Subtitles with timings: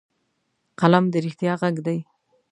[0.79, 1.97] قلم د رښتیا غږ دی